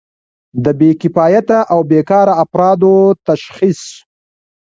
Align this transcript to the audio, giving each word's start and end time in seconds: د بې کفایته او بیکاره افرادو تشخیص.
د 0.63 0.65
بې 0.79 0.91
کفایته 1.01 1.57
او 1.73 1.79
بیکاره 1.89 2.33
افرادو 2.43 2.93
تشخیص. 3.27 3.81